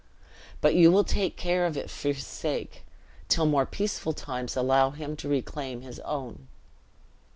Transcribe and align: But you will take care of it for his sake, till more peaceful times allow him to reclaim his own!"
But 0.61 0.73
you 0.73 0.91
will 0.91 1.03
take 1.03 1.37
care 1.37 1.63
of 1.67 1.77
it 1.77 1.87
for 1.91 2.07
his 2.07 2.25
sake, 2.25 2.81
till 3.29 3.45
more 3.45 3.67
peaceful 3.67 4.13
times 4.13 4.57
allow 4.57 4.89
him 4.89 5.15
to 5.17 5.29
reclaim 5.29 5.81
his 5.81 5.99
own!" 5.99 6.47